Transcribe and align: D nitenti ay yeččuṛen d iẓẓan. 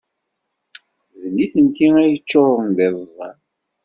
D 1.21 1.23
nitenti 1.35 1.87
ay 2.01 2.09
yeččuṛen 2.11 2.69
d 2.77 2.79
iẓẓan. 2.87 3.37